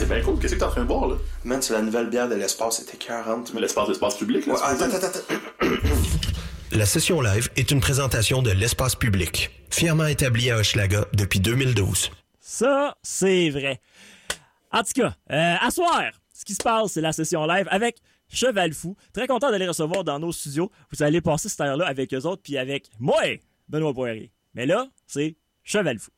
[0.00, 0.38] c'est bien cool.
[0.38, 1.16] Qu'est-ce que t'es en train de boire, là?
[1.44, 2.78] Man, c'est la nouvelle bière de l'espace.
[2.78, 3.52] C'était 40.
[3.52, 4.54] Mais l'espace, l'espace public, là?
[4.62, 5.36] Attends, attends.
[6.72, 12.10] La session live est une présentation de l'espace public, fièrement établie à Hochelaga depuis 2012.
[12.40, 13.80] Ça, c'est vrai.
[14.72, 17.98] En tout cas, euh, à soir, ce qui se passe, c'est la session live avec
[18.32, 18.96] Cheval Fou.
[19.12, 20.70] Très content de les recevoir dans nos studios.
[20.92, 23.20] Vous allez passer cette heure-là avec eux autres, puis avec moi,
[23.68, 24.32] Benoît Poirier.
[24.54, 26.10] Mais là, c'est Cheval Fou.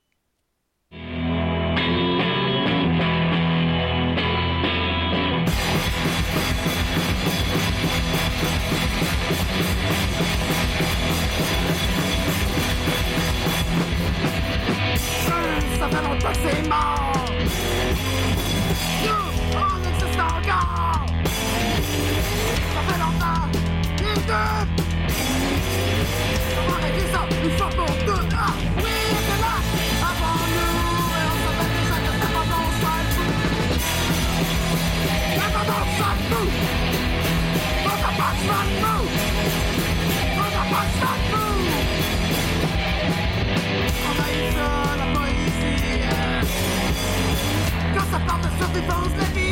[48.89, 49.52] Those that be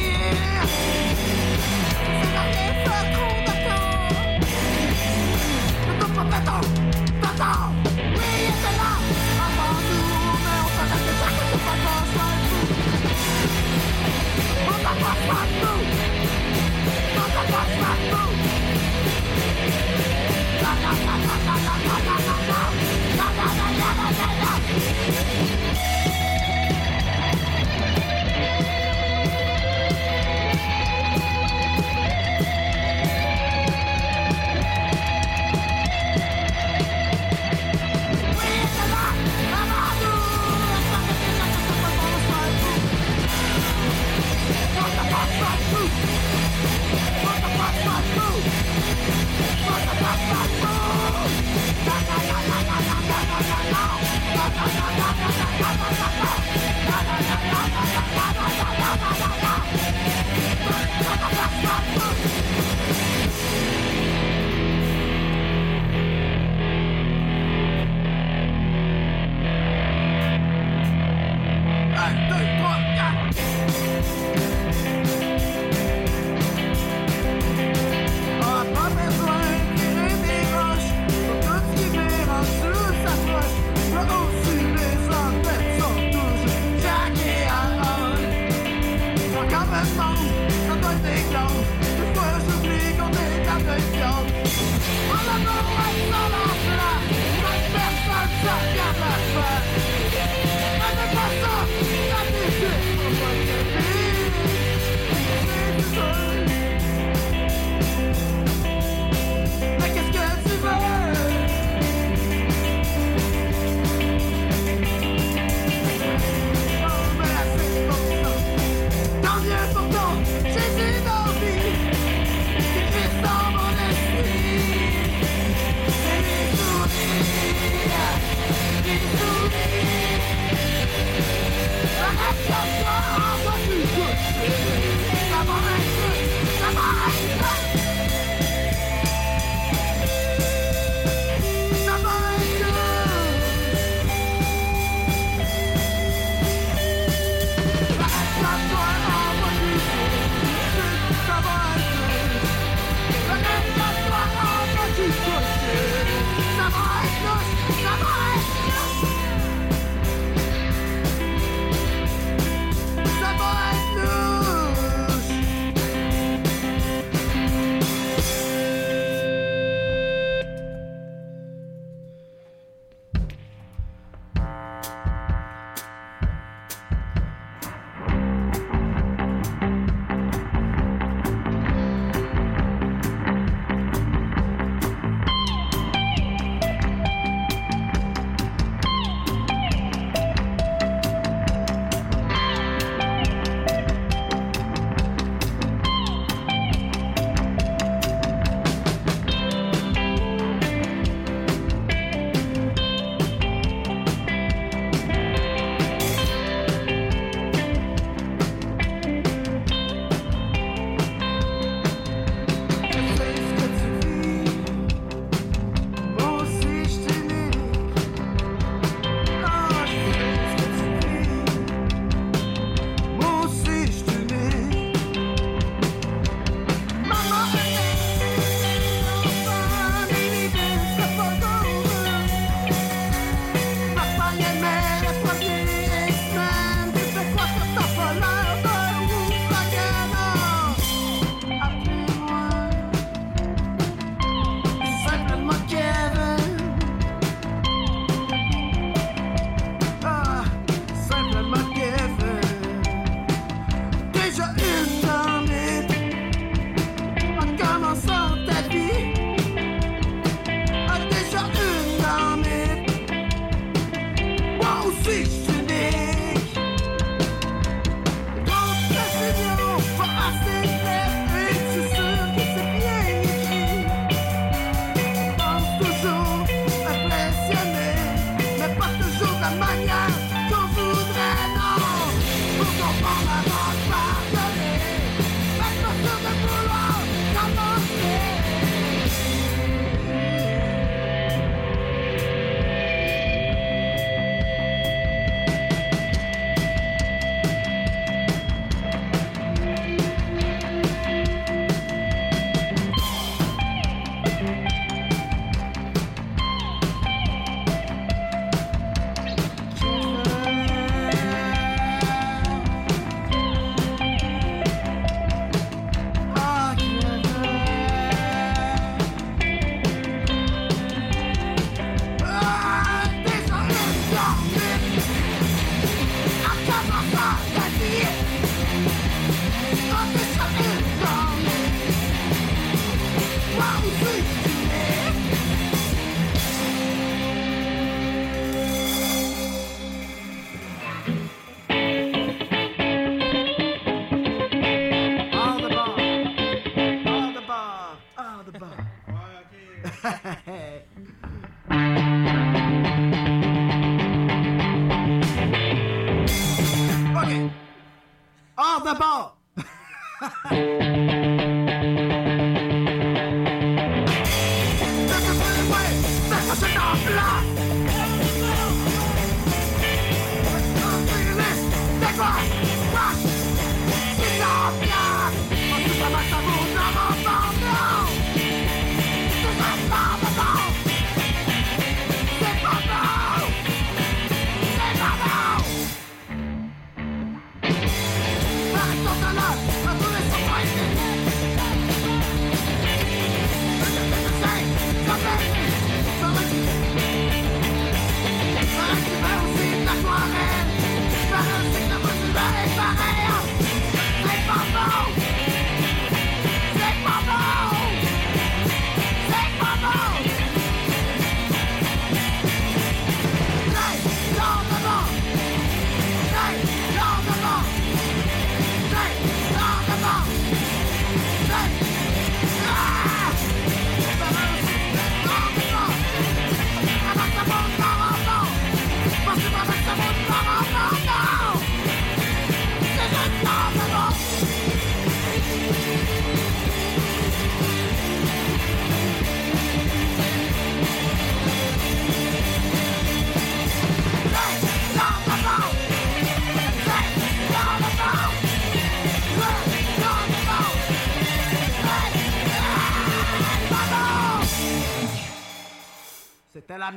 [7.40, 7.89] down.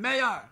[0.01, 0.42] Meilleure.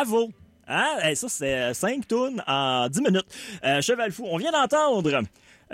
[0.00, 0.30] Bravo!
[0.66, 1.14] Hein?
[1.14, 3.26] Ça, c'est 5 tonnes en 10 minutes.
[3.64, 5.22] Euh, Cheval Fou, on vient d'entendre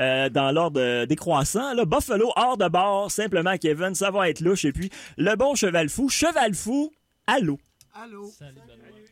[0.00, 4.40] euh, dans l'ordre euh, décroissant, là, Buffalo hors de bord, simplement Kevin, ça va être
[4.40, 4.64] louche.
[4.64, 6.92] Et puis, le bon Cheval Fou, Cheval Fou,
[7.28, 7.56] allô?
[7.94, 8.32] Allô?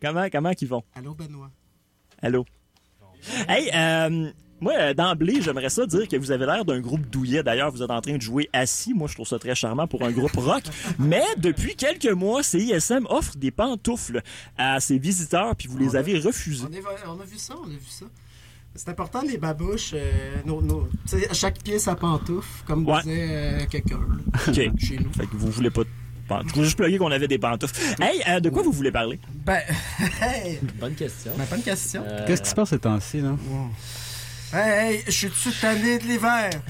[0.02, 0.82] Comment, comment qu'ils vont?
[0.96, 1.50] Allô, Benoît?
[2.20, 2.44] Allô?
[3.48, 4.32] Hey, euh,
[4.64, 7.42] moi, euh, d'emblée, j'aimerais ça dire que vous avez l'air d'un groupe douillet.
[7.42, 8.94] D'ailleurs, vous êtes en train de jouer assis.
[8.94, 10.62] Moi, je trouve ça très charmant pour un groupe rock.
[10.98, 14.22] Mais depuis quelques mois, CISM offre des pantoufles
[14.58, 16.66] à ses visiteurs, puis vous les avez refusées.
[16.68, 18.06] On, est- on a vu ça, on a vu ça.
[18.74, 19.92] C'est important, les babouches.
[19.94, 20.10] euh,
[20.44, 20.88] nos,
[21.30, 23.02] à chaque pied, sa pantoufle, comme Ouais.
[23.02, 24.00] disait euh, quelqu'un
[24.52, 25.12] chez nous.
[25.12, 25.88] Fait que vous voulez pas de
[26.26, 26.48] pantoufles.
[26.48, 27.78] Je voulais juste plugger qu'on avait des pantoufles.
[28.02, 29.20] Hey, euh, de quoi vous voulez parler?
[29.44, 29.60] Ben,
[30.22, 31.30] hey, Bonne question.
[31.38, 32.02] ben, une question.
[32.04, 33.36] Euh, Qu'est-ce qui se passe ces temps-ci, là?
[34.54, 36.50] Hey, hey, je suis-tu tanné de l'hiver?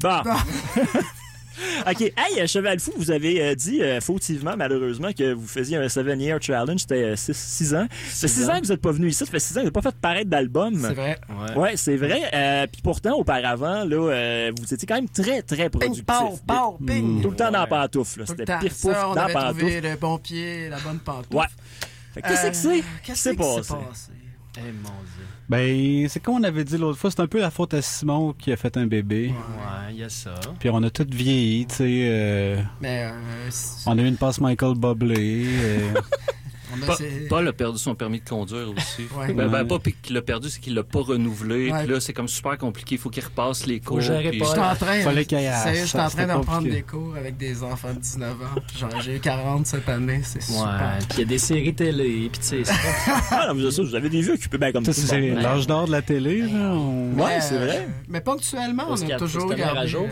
[0.00, 0.22] Bon.
[0.22, 0.30] Bon.
[1.90, 2.00] OK.
[2.02, 5.86] Hey, euh, Cheval Fou, vous avez euh, dit euh, fautivement, malheureusement, que vous faisiez un
[5.88, 6.82] 7-year challenge.
[6.82, 7.88] C'était 6 ans.
[8.10, 9.24] Ça fait 6 ans que vous n'êtes pas venu ici.
[9.24, 10.80] Ça fait 6 ans que vous n'avez pas fait paraître d'album.
[10.80, 11.18] C'est vrai.
[11.28, 11.56] ouais.
[11.56, 12.22] Ouais, c'est vrai.
[12.32, 16.04] Euh, Puis pourtant, auparavant, là, euh, vous étiez quand même très, très Ping, productif.
[16.06, 17.22] pow, pow, ping.
[17.22, 18.20] Tout le temps dans la pantoufle.
[18.20, 18.26] là.
[18.26, 18.58] Tout le C'était temps.
[18.60, 19.58] pif pouf Ça, on dans la avait pantoufle.
[19.58, 21.34] trouvé le bon pied, la bonne pantoufle.
[21.36, 22.22] Ouais.
[22.22, 22.84] Qu'est-ce que c'est?
[23.02, 23.74] Qu'est-ce qui s'est passé?
[23.74, 24.10] passé?
[24.58, 25.26] Eh mon dieu.
[25.48, 28.34] Ben, c'est comme on avait dit l'autre fois, c'est un peu la faute à Simon
[28.38, 29.28] qui a fait un bébé.
[29.28, 30.34] Ouais, il y a ça.
[30.58, 31.84] Puis on a tous vieilli, tu sais.
[32.10, 33.48] euh, Mais euh,
[33.86, 35.44] on a eu une passe Michael Bublé.
[35.46, 35.94] euh,
[36.86, 36.96] Pa-
[37.28, 39.06] Paul a perdu son permis de conduire aussi.
[39.18, 39.32] Ouais.
[39.32, 41.70] Ben, ben, pas puis qu'il l'a perdu, c'est qu'il l'a pas renouvelé.
[41.72, 41.78] Ouais.
[41.84, 42.94] Puis là, c'est comme super compliqué.
[42.96, 44.00] Il faut qu'il repasse les cours.
[44.00, 44.48] gérer puis- Paul.
[44.48, 47.36] Je suis en train, Fallait qu'il je suis en train d'en prendre des cours avec
[47.36, 48.98] des enfants de 19 ans.
[49.02, 50.62] J'ai eu 40 cette année, c'est super.
[50.64, 52.72] Ouais, puis il y a des séries télé, puis tu sais,
[53.30, 55.66] Ah, non, vous avez ça, vous avez des vieux occupés bien comme Ça, c'est l'âge
[55.66, 57.88] d'or de la télé, on- Ouais, c'est euh, vrai.
[58.08, 59.94] Mais ponctuellement, Faut on a toujours faut gardé.
[59.94, 60.06] euh,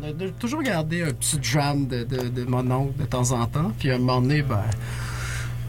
[0.00, 3.46] on a toujours gardé un petit drame de, de, de mon oncle de temps en
[3.46, 3.72] temps.
[3.78, 4.60] Puis à un moment donné, ben.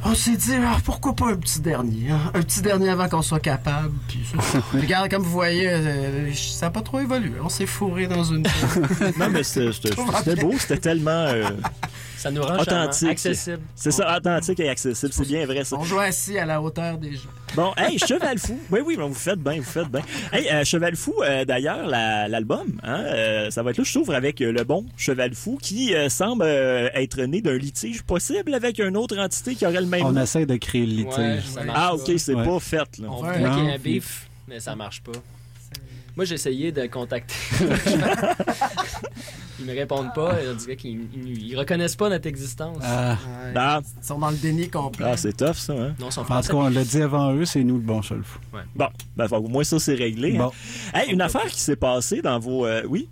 [0.08, 2.12] On s'est dit, ah, pourquoi pas un petit dernier?
[2.12, 2.32] hein?
[2.36, 3.92] Un petit dernier avant qu'on soit capable.
[4.08, 4.60] Puis, ça.
[4.80, 7.34] Regarde, comme vous voyez, euh, ça n'a pas trop évolué.
[7.44, 8.44] On s'est fourré dans une.
[9.20, 11.10] Non, mais c'était beau, c'était tellement.
[11.12, 11.50] euh,
[12.26, 13.10] ça nous rend Authentique.
[13.10, 13.60] accessible.
[13.76, 15.14] c'est ça, authentique et accessible.
[15.14, 15.76] C'est bien vrai, ça.
[15.78, 17.30] on joue assis à la hauteur des gens.
[17.56, 18.60] Bon, hey, Cheval Fou.
[18.72, 20.02] Oui, oui, mais vous faites bien, vous faites bien.
[20.34, 23.92] Hey, euh, Cheval Fou, euh, d'ailleurs, la- l'album, hein, euh, ça va être là, je
[23.92, 28.54] s'ouvre avec le bon Cheval Fou qui euh, semble euh, être né d'un litige possible
[28.56, 30.22] avec une autre entité qui aurait le même On nom.
[30.24, 31.50] essaie de créer le Ouais, litige.
[31.52, 32.44] ça Ah, ok, c'est Ouais.
[32.46, 33.08] pas fait, là.
[33.10, 35.12] On voudrait qu'il y ait Non, un beef, mais ça marche pas.
[36.16, 37.36] Moi, j'ai essayé de contacter.
[39.60, 40.36] ils me répondent pas.
[40.52, 42.78] On dirait qu'ils ils- ils reconnaissent pas notre existence.
[42.82, 43.12] Ah,
[43.46, 43.54] Ouais.
[43.56, 45.06] Ah, Ils sont dans le déni complet.
[45.10, 45.96] ah, c'est tough, ça, hein?
[46.00, 46.52] non, ils sont en tout français.
[46.52, 48.40] cas, on l'a dit avant eux, c'est nous le bon seul fou.
[48.76, 50.36] Bon, ben, au moins ça, c'est réglé.
[50.36, 50.40] hein.
[50.48, 50.52] Bon.
[50.94, 52.66] Hey, une affaire qui s'est passée dans vos...
[52.66, 53.08] euh, oui?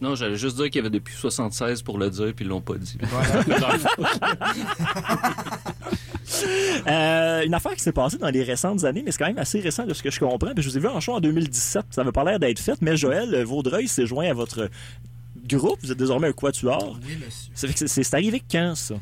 [0.00, 2.60] Non, j'allais juste dire qu'il y avait depuis 76 pour le dire, puis ils l'ont
[2.60, 2.98] pas dit.
[6.88, 9.58] Euh, une affaire qui s'est passée dans les récentes années, mais c'est quand même assez
[9.60, 10.52] récent de ce que je comprends.
[10.54, 11.84] Puis je vous ai vu en show en 2017.
[11.90, 14.68] Ça avait pas l'air d'être fait, mais Joël Vaudreuil s'est joint à votre
[15.46, 15.78] groupe.
[15.82, 16.98] Vous êtes désormais un quatuor.
[17.06, 17.50] Oui, monsieur.
[17.54, 18.94] Ça fait que c'est- arrivé quand, ça?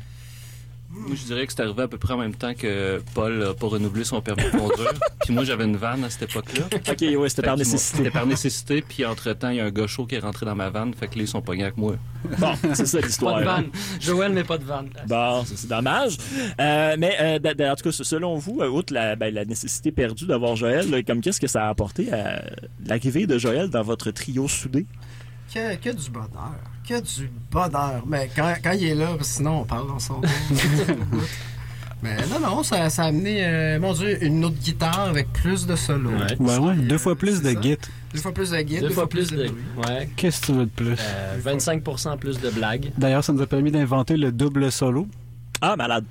[0.97, 3.53] Moi, je dirais que c'est arrivé à peu près en même temps que Paul a
[3.53, 4.93] pas renouvelé son permis de conduire.
[5.25, 6.67] puis moi, j'avais une vanne à cette époque-là.
[6.89, 7.97] OK, ouais, c'était par nécessité.
[7.97, 10.55] C'était par nécessité, puis entre-temps, il y a un gars chaud qui est rentré dans
[10.55, 11.95] ma vanne, fait que là, ils sont pognés avec moi.
[12.39, 13.35] Bon, c'est ça Pas l'histoire.
[13.39, 13.45] de hein.
[13.45, 13.65] vanne.
[13.99, 14.89] Joël, mais pas de vanne.
[15.05, 16.15] Bon, c'est dommage.
[16.61, 19.43] Euh, mais euh, d- d- en tout cas, selon vous, euh, outre la, ben, la
[19.43, 22.41] nécessité perdue d'avoir Joël, là, comme qu'est-ce que ça a apporté à
[22.85, 24.85] l'arrivée de Joël dans votre trio soudé?
[25.55, 26.59] Que, que du bonheur.
[26.87, 28.03] Que du bonheur.
[28.05, 30.27] Mais quand, quand il est là, sinon on parle ensemble.
[32.03, 35.65] Mais non, non, ça, ça a amené, euh, mon Dieu, une autre guitare avec plus
[35.65, 36.11] de solo.
[36.11, 36.35] Ouais.
[36.39, 37.77] Ouais, ouais, deux fois plus de git.
[38.13, 39.47] Deux fois plus de guide, Deux fois plus de.
[39.47, 39.53] bruit.
[39.87, 40.09] Ouais.
[40.15, 40.97] Qu'est-ce que tu veux de plus?
[40.99, 42.91] Euh, 25% plus de blagues.
[42.97, 45.07] D'ailleurs, ça nous a permis d'inventer le double solo.
[45.61, 46.03] Ah, malade.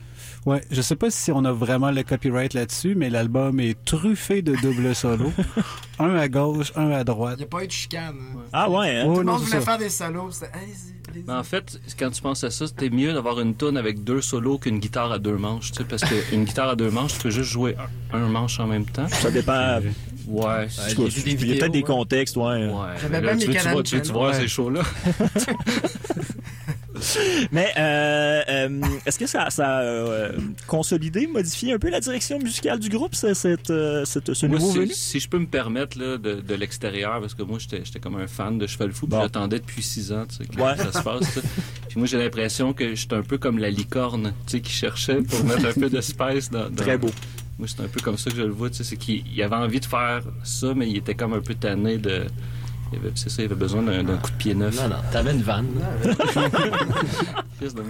[0.46, 4.42] Ouais, je sais pas si on a vraiment le copyright là-dessus, mais l'album est truffé
[4.42, 5.32] de double solo.
[5.98, 7.38] un à gauche, un à Il droite.
[7.38, 8.14] n'y a pas eu de chicane.
[8.36, 8.40] hein.
[8.52, 9.04] Ah ouais, hein?
[9.06, 9.60] Oh Tout le non, monde voulait ça.
[9.62, 10.30] faire des solos.
[10.32, 11.24] C'était, allez-y, allez-y.
[11.26, 14.20] Mais en fait, quand tu penses à ça, c'était mieux d'avoir une tonne avec deux
[14.20, 17.20] solos qu'une guitare à deux manches, tu sais, parce qu'une guitare à deux manches, tu
[17.20, 17.74] peux juste jouer
[18.12, 19.08] un, un manche en même temps.
[19.08, 19.80] Ça dépend.
[20.26, 20.66] Ouais.
[20.86, 21.82] Il y a peut-être des ouais.
[21.84, 22.42] contextes, ouais.
[22.44, 22.70] Ouais.
[23.00, 24.34] J'avais Là, même tu veux, tu vois, tu veux- tu vois Ouais.
[24.40, 24.82] ces shows-là?
[27.52, 30.32] Mais euh, euh, est-ce que ça, ça a euh,
[30.66, 33.72] consolidé, modifié un peu la direction musicale du groupe, ce, cette,
[34.04, 34.92] cette- ce Moi, nouveau si, venu?
[34.92, 38.26] si je peux me permettre là, de, de l'extérieur, parce que moi, j'étais comme un
[38.26, 39.20] fan de Cheval Fou, Bon.
[39.20, 40.76] j'attendais depuis six ans tu sais, que Ouais.
[40.76, 41.38] ça se passe.
[41.88, 45.22] Puis moi, j'ai l'impression que j'étais un peu comme la licorne tu sais, qui cherchait
[45.22, 47.10] pour mettre un peu de spice dans, dans- Très beau.
[47.58, 48.68] Moi, c'est un peu comme ça que je le vois.
[48.70, 51.40] tu sais, C'est qu'il il avait envie de faire ça, mais il était comme un
[51.40, 52.24] peu tanné de,
[52.94, 54.76] Il avait- C'est ça, il avait besoin d'un d'un coup de pied neuf.
[54.76, 55.66] Non, non, t'avais une vanne.
[57.60, 57.82] Fils de-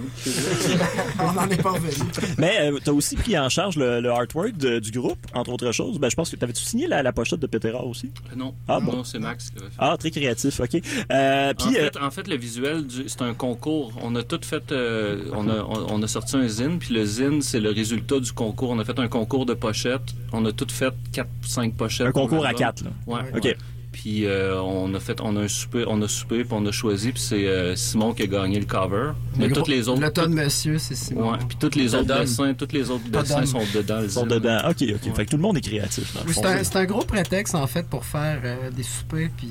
[1.19, 1.93] On n'en est pas revenu.
[2.37, 5.71] Mais euh, t'as aussi pris en charge le, le artwork de- du groupe, entre autres
[5.71, 5.99] choses.
[5.99, 8.11] Ben, je pense que t'avais-tu signé la, la pochette de Petera aussi?
[8.35, 8.93] Non, Ah, bon.
[8.97, 9.75] non c'est Max qui avait fait.
[9.79, 10.75] Ah, très créatif, ok.
[11.11, 13.91] Euh, En puis, euh, fait, en fait, le visuel, du- c'est un concours.
[14.01, 14.71] On a tout fait.
[14.71, 18.19] euh, on, a, on, on a sorti un zine, puis le zine, c'est le résultat
[18.19, 18.69] du concours.
[18.71, 20.13] On a fait un concours de pochettes.
[20.31, 22.07] On a tout fait 4-5 pochettes.
[22.07, 22.59] un pour concours à l'album.
[22.59, 22.91] quatre, là.
[23.07, 23.21] Ouais.
[23.35, 23.43] Ok.
[23.45, 23.57] ouais.
[23.95, 26.71] Puis euh, on a fait, on a un souper, on a soupé, puis on a
[26.73, 29.11] choisi, puis c'est euh, Simon qui a gagné le cover.
[29.37, 30.01] Mais Le toutes gros- les autres.
[30.01, 31.31] Le tas de toutes- monsieur, c'est Simon.
[31.31, 34.01] Ouais, puis tous les autres dessins, tous les autres dessins sont dedans.
[34.03, 34.59] Ils sont dedans.
[34.69, 35.15] Ok, ok.
[35.15, 36.13] Fait que tout le monde est créatif.
[36.27, 39.49] Oui, c'est un, gros prétexte, en fait, pour faire euh, des soupers puis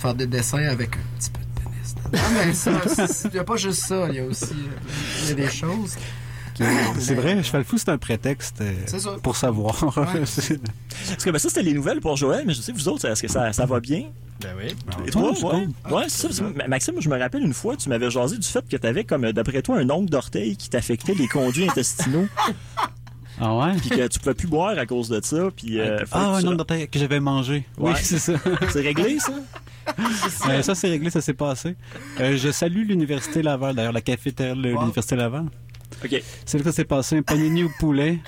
[0.00, 2.22] faire des dessins avec un petit peu de dedans.
[2.24, 2.82] Non, mais ça,
[3.26, 4.54] il n'y a pas juste ça, il y a aussi
[5.22, 5.94] il y a des choses.
[6.98, 9.16] C'est vrai, Cheval Fou, c'est un prétexte euh, ça.
[9.22, 9.80] pour savoir.
[9.96, 10.04] Ouais.
[10.22, 13.22] Parce que ben, ça, c'était les nouvelles pour Joël, mais je sais, vous autres, est-ce
[13.22, 14.04] que ça, ça va bien?
[14.40, 14.74] Ben oui.
[15.06, 15.36] Et toi, ouais.
[15.84, 15.92] cool.
[15.92, 16.44] Ouais, c'est ça.
[16.68, 19.32] Maxime, je me rappelle une fois, tu m'avais jasé du fait que t'avais, comme, euh,
[19.32, 22.26] d'après toi, un ongle d'orteil qui t'affectait les conduits intestinaux,
[23.40, 23.74] Ah ouais?
[23.76, 25.78] puis que tu pouvais plus boire à cause de ça, puis...
[25.80, 27.64] euh, ah, un tu- nombre de taille que j'avais mangé.
[27.78, 27.92] Ouais.
[27.92, 28.32] Oui, c'est ça.
[28.72, 29.32] C'est réglé, ça?
[30.50, 31.74] Euh, ça, c'est réglé, ça s'est passé.
[32.20, 34.80] Euh, je salue l'Université Laval, d'ailleurs, la cafétéria de Wow.
[34.80, 35.46] l'Université Laval.
[36.04, 36.22] OK.
[36.46, 38.18] C'est là que ça s'est passé, un panini au poulet,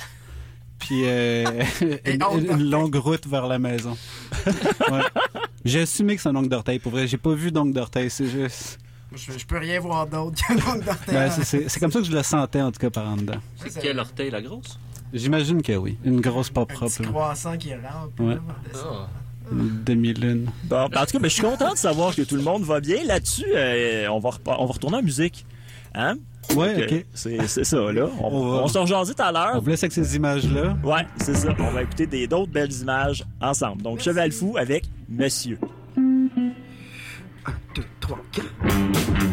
[0.78, 1.44] puis euh,
[2.06, 3.96] une, longue route vers la maison.
[4.90, 5.02] Ouais.
[5.64, 6.78] J'ai assumé que c'est un ongle d'orteil.
[6.78, 8.08] Pour vrai, j'ai pas vu d'ongle d'orteil.
[8.10, 8.78] C'est juste.
[9.14, 11.30] Je, je peux rien voir d'autre qu'un ongle d'orteil.
[11.32, 13.40] C'est- c'est c'est comme ça que je le sentais, en tout cas, par en dedans.
[13.56, 14.78] C'est quel orteil, la grosse?
[15.12, 15.98] J'imagine que oui.
[16.04, 16.92] Une grosse pas Un propre.
[16.92, 17.08] petit là.
[17.08, 18.18] croissant qui rampe.
[18.20, 18.38] Ouais.
[18.74, 19.08] Ah.
[19.52, 20.48] Une demi-lune.
[20.64, 22.80] Bon, en tout cas, ben, je suis content de savoir que tout le monde va
[22.80, 23.04] bien.
[23.04, 25.44] Là-dessus, euh, on, va on va retourner en musique.
[25.94, 26.14] Hein?
[26.56, 26.92] Ouais, Donc, ok.
[26.92, 28.06] euh, C'est c'est ça, là.
[28.20, 29.60] On, On va- on se rejasait tout à On l'heure.
[29.62, 30.76] vous laisse avec ces images-là.
[30.84, 31.54] Ouais, c'est ça.
[31.58, 33.82] On va écouter des- d'autres belles images ensemble.
[33.82, 35.58] Donc, Cheval Fou avec Monsieur.
[37.74, 38.46] 2, 3, 4.
[39.20, 39.29] J'ai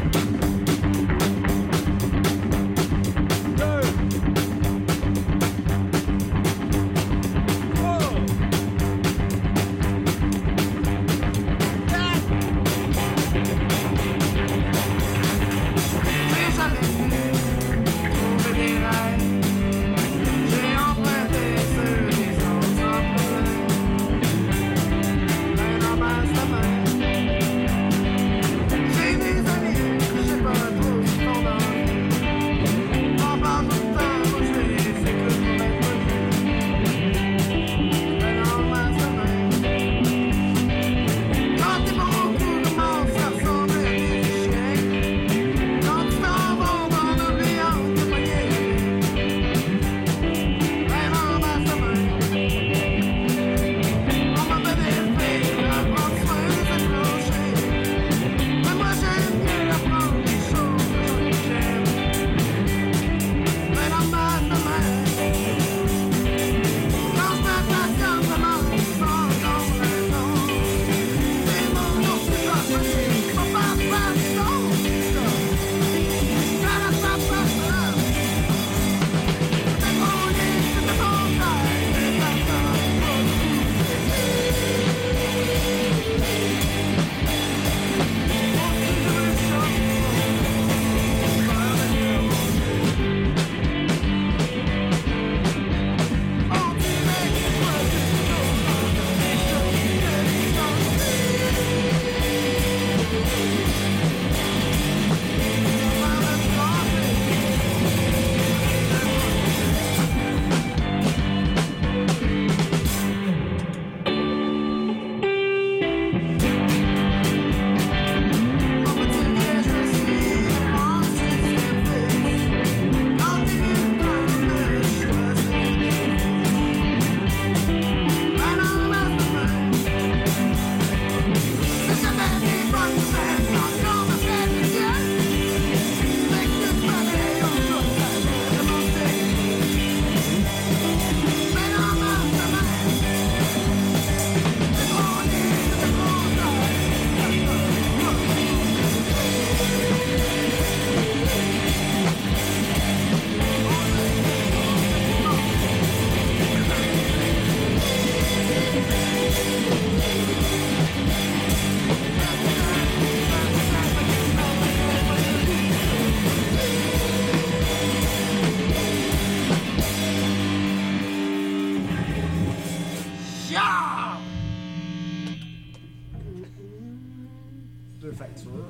[178.17, 178.65] facture.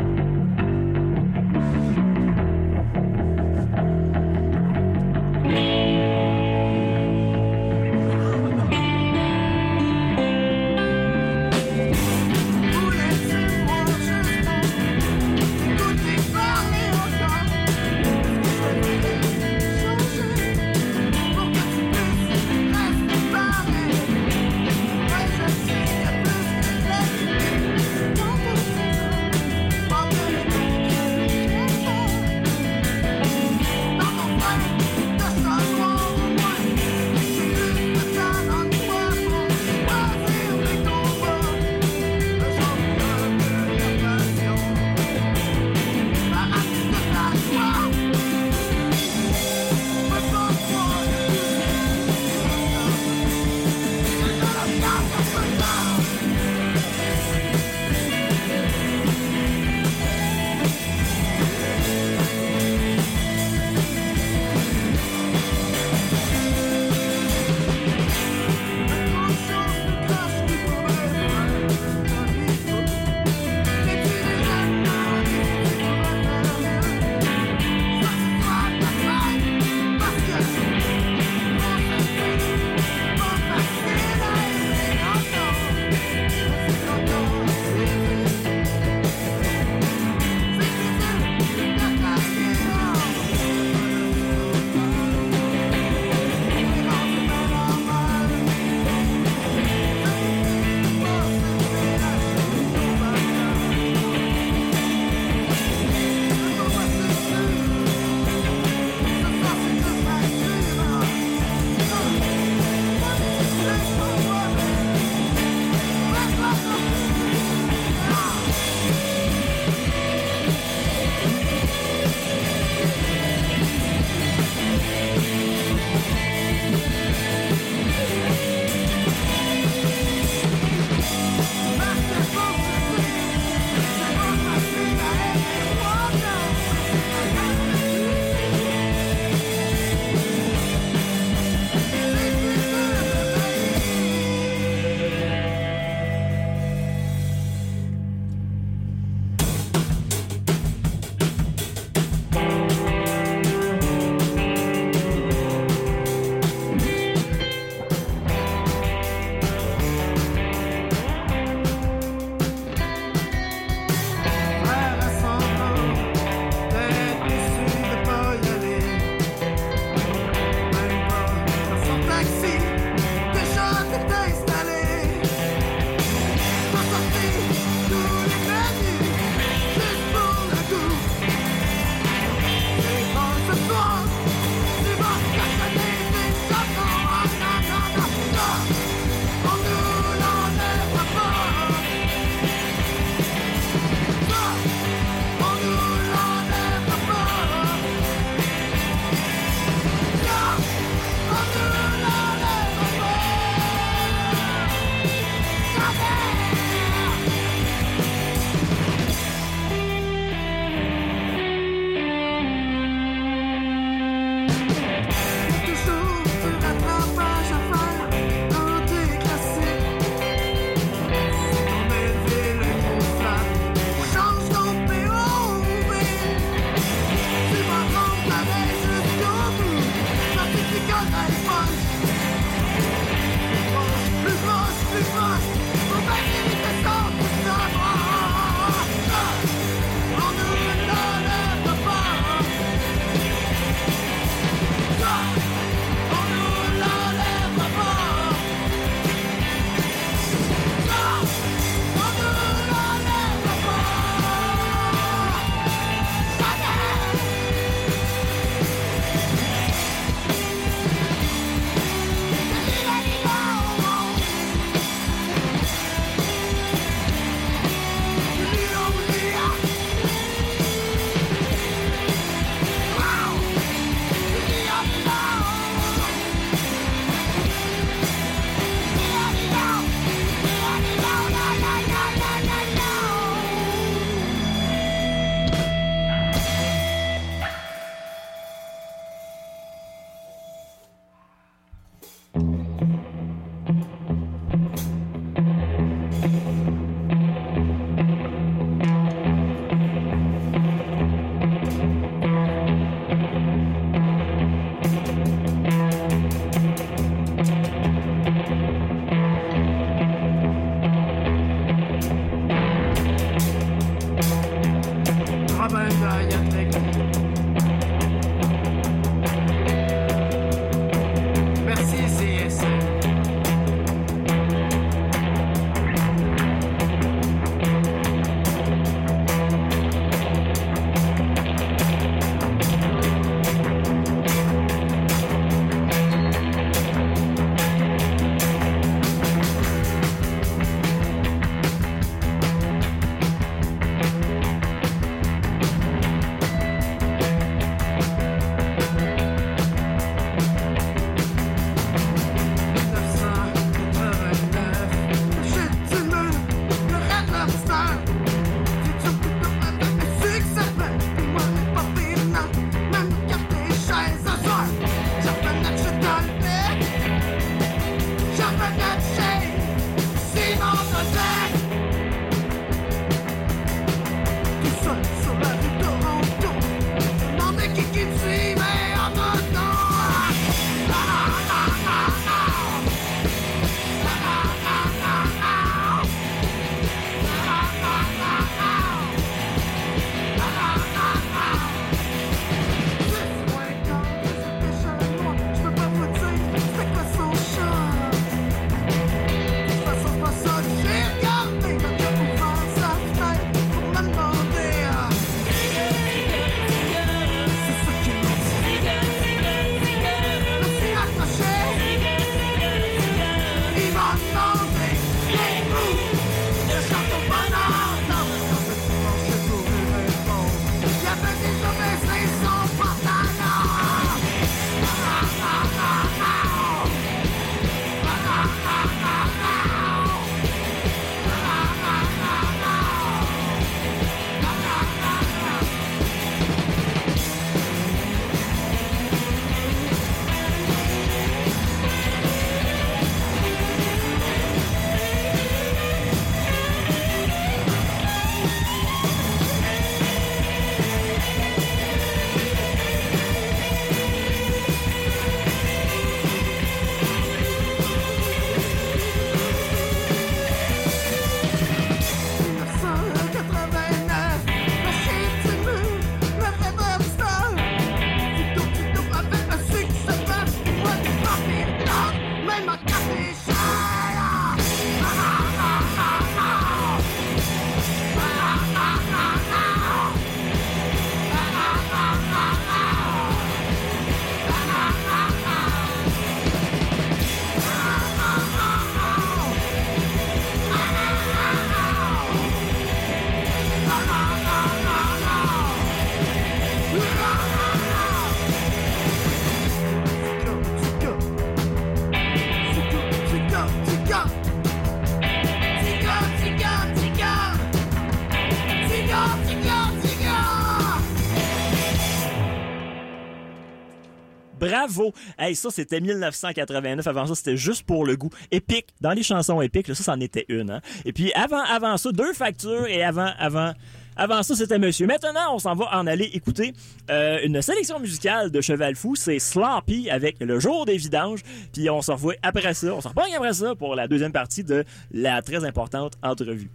[514.80, 515.14] Bravo!
[515.38, 517.06] Hey, ça, c'était 1989.
[517.06, 518.30] Avant ça, c'était juste pour le goût.
[518.50, 518.88] Épique.
[519.02, 520.72] Dans les chansons épiques, ça, c'en était une.
[520.72, 520.82] Hein?
[521.04, 522.88] Et puis, avant, avant ça, deux factures.
[522.88, 523.74] Et avant, avant...
[524.16, 525.08] Avant ça, c'était Monsieur.
[525.08, 526.74] Maintenant, on s'en va en aller écouter
[527.10, 529.16] euh, une sélection musicale de Cheval Fou.
[529.16, 531.42] C'est Sloppy avec Le Jour des Vidanges.
[531.74, 532.94] Puis on se revoit après ça.
[532.94, 536.70] On se reprend après ça pour la deuxième partie de la très importante entrevue.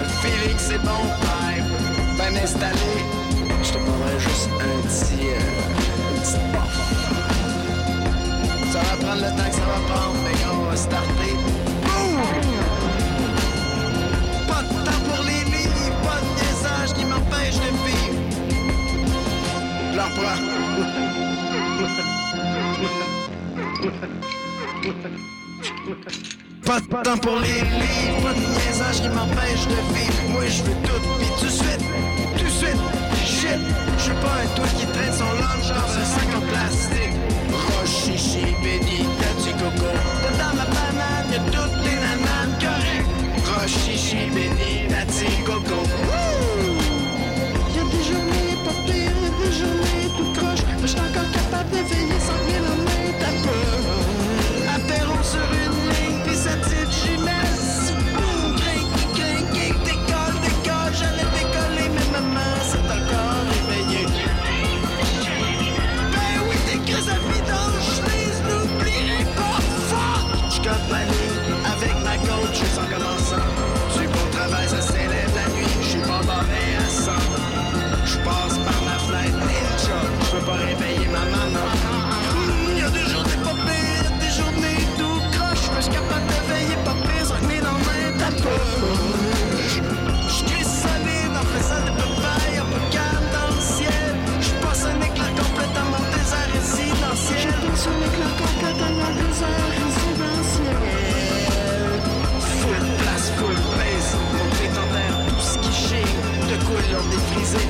[0.00, 1.70] Le feeling c'est bon, vibe,
[2.16, 2.94] bien installé.
[3.62, 5.40] Je te prendrais juste un petit, euh,
[6.10, 6.74] une petite puff.
[8.72, 11.53] Ça va prendre le temps que ça va prendre, mais on va starter.
[26.74, 30.22] Pas de temps pour les livres, pas de niaisage qui m'empêche de vivre.
[30.30, 31.84] Moi je veux tout, pis tout de suite,
[32.36, 32.82] tout de suite,
[33.24, 33.60] shit.
[33.96, 37.14] Je suis pas un toi qui traîne son lunch dans un sac en plastique.
[37.52, 39.06] Roche, chichi, béni,
[39.44, 39.86] du coco?
[40.36, 43.12] Dans ma banane, y'a toutes les nananes correctes.
[43.46, 45.78] Roche, chichi, béni, du coco?
[47.76, 50.62] Y'a des journées pas pires, y'a des journées tout croche.
[50.82, 53.78] Mais j'suis encore capable de veiller sans rien en main, t'as peur.
[54.74, 55.46] Apéro sur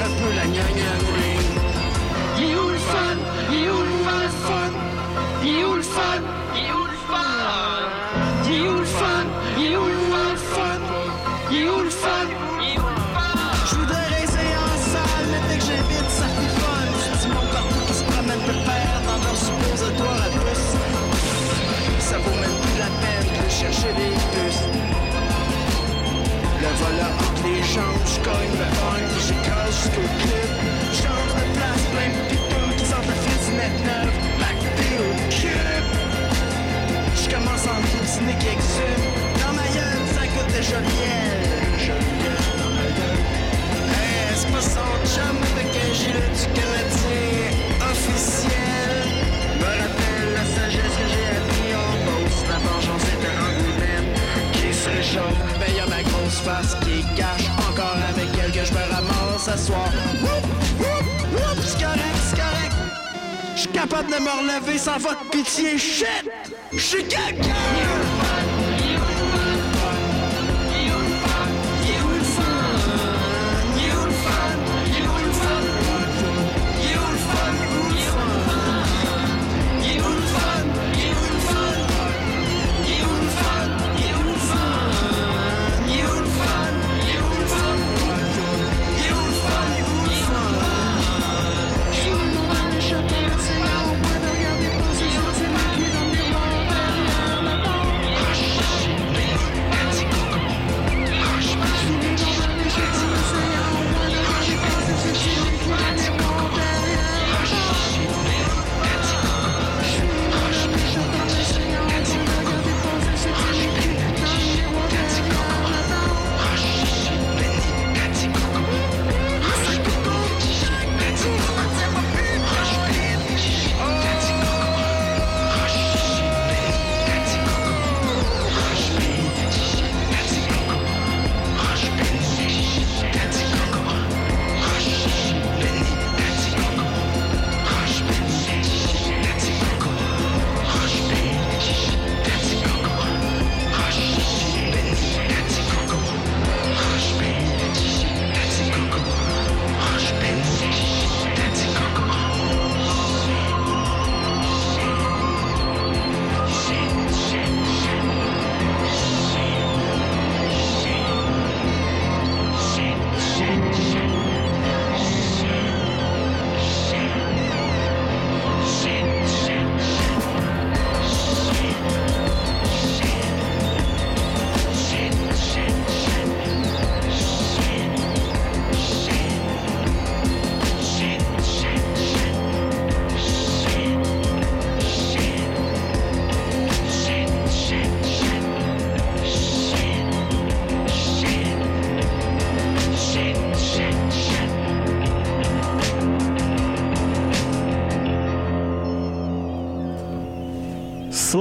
[0.05, 1.47] un peu la gnagna ring.
[2.39, 3.17] Il est où le fun?
[3.51, 4.71] Il est où le fun?
[5.43, 6.23] Il est où le fun?
[6.57, 7.85] Il est où le fun?
[8.47, 9.27] Il est où le fun?
[9.59, 9.94] Il est où le fun?
[11.57, 11.89] Il est en
[14.91, 16.83] salle, mais dès que j'invite, ça fait fun.
[16.99, 20.75] Je dis mon partout qui se promène de père dans leur suppositoire à puce.
[22.01, 24.67] Ça vaut même plus la peine de chercher des puces.
[26.61, 28.67] Le volant entre les jambes, je cogne le
[29.15, 30.51] puis j'écrase jusqu'au clip.
[30.91, 34.17] Change de place, plein de pitous qui sentent la frisonnette neuve.
[34.43, 35.89] Pacté au cube.
[37.15, 39.07] Je commence en poutiner qui exhume.
[39.39, 41.24] Dans ma gueule, ça coûte déjà miel.
[56.45, 59.69] Face qui cache encore avec elle que je me ramasse.
[59.69, 59.79] Whoop,
[60.23, 60.87] whoop,
[61.33, 62.75] whoop, c'est correct, c'est correct.
[63.57, 66.31] J'suis capable de me relever sans votre pitié, shit!
[66.73, 67.94] J'suis quelqu'un!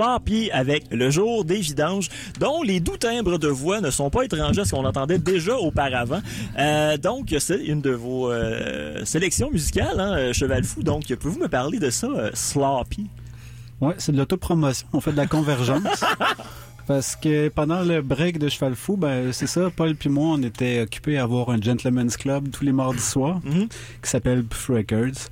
[0.08, 4.24] Sloppy avec Le jour des vidanges, dont les doux timbres de voix ne sont pas
[4.26, 6.22] étrangers à ce qu'on entendait déjà auparavant.
[6.60, 10.84] Euh, donc, c'est une de vos euh, sélections musicales, hein, euh, Cheval Fou.
[10.84, 13.08] Donc, pouvez-vous me parler de ça, euh, Sloppy?
[13.80, 14.88] Ouais, c'est de l'autopromotion.
[14.94, 16.04] On fait de la convergence.
[16.88, 20.44] Parce que pendant le break de Cheval Fou, ben, c'est ça, Paul puis moi, on
[20.44, 23.68] était occupés à avoir un gentleman's club tous les mardis soirs Mhm.
[24.04, 25.30] qui s'appelle Records.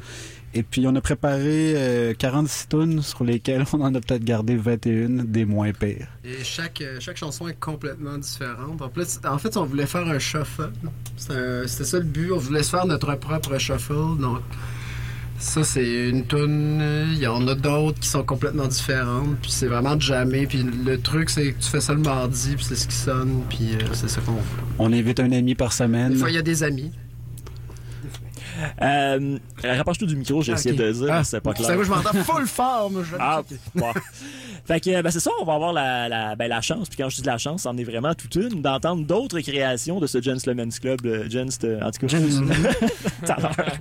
[0.53, 4.55] Et puis, on a préparé euh, 46 tunes sur lesquelles on en a peut-être gardé
[4.55, 6.07] 21 des moins pires.
[6.25, 8.81] Et chaque, euh, chaque chanson est complètement différente.
[8.81, 10.71] En, plus, en fait, on voulait faire un shuffle.
[11.17, 12.31] C'était ça le but.
[12.33, 13.93] On voulait se faire notre propre shuffle.
[14.19, 14.41] Donc,
[15.41, 16.83] ça, c'est une tune.
[17.13, 19.37] Il y en a d'autres qui sont complètement différentes.
[19.41, 20.45] Puis c'est vraiment de jamais.
[20.45, 22.55] Puis le truc, c'est que tu fais ça le mardi.
[22.55, 23.41] Puis c'est ce qui sonne.
[23.49, 24.63] Puis euh, c'est ça qu'on fait.
[24.79, 26.13] On invite un ami par semaine.
[26.13, 26.91] Des fois, il y a des amis.
[28.81, 30.81] Euh, Rapproche-toi du micro, j'ai essayé Ok.
[30.81, 31.75] de dire, Ah, c'est pas C'est clair.
[31.75, 32.89] moi, je m'entends full fort.
[32.91, 33.41] moi, je- Ah,
[33.75, 33.91] bon.
[34.65, 37.09] Fait que, ben, c'est ça, on va avoir la, la, ben, la chance, puis quand
[37.09, 40.79] je dis la chance, c'en est vraiment toute une, d'entendre d'autres créations de ce Gentleman's
[40.79, 42.17] Club, euh, Gens, euh, en tout cas.
[42.17, 43.77] Tout à l'heure.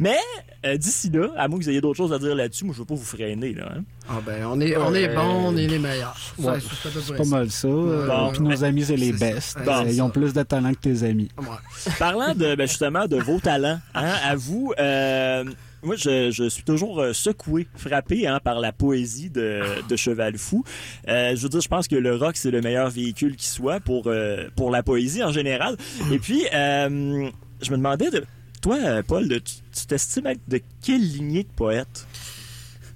[0.00, 0.16] Mais,
[0.64, 2.80] euh, d'ici là, à moins que vous ayez d'autres choses à dire là-dessus, moi, je
[2.80, 3.68] veux pas vous freiner, là.
[3.76, 3.82] hein.
[4.08, 6.16] Ah ben, on est, on est bon, on est les meilleurs.
[6.38, 7.68] Ouais, c'est Pas mal ça.
[7.68, 8.30] Euh, Bon.
[8.32, 9.58] Puis nos amis, c'est les best.
[9.64, 9.84] Bon.
[9.86, 11.28] Ils ont plus de talent que tes amis.
[11.38, 11.92] Ouais.
[11.98, 15.44] Parlant de, ben, justement de vos talents, hein, à vous, euh,
[15.82, 20.36] moi, je, je suis toujours euh, secoué, frappé hein, par la poésie de, de Cheval
[20.38, 20.64] Fou.
[21.08, 23.78] Euh, je veux dire, je pense que le rock, c'est le meilleur véhicule qui soit
[23.80, 25.76] pour, euh, pour la poésie en général.
[26.12, 27.28] Et puis, euh,
[27.62, 28.24] je me demandais, de,
[28.62, 32.06] toi, Paul, de- tu t'estimes être de quelle lignée de poète?